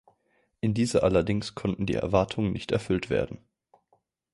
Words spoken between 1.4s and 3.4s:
konnten die Erwartungen nicht erfüllt werden.